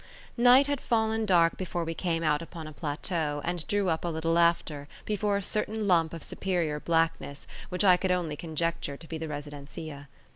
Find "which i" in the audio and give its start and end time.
7.69-7.97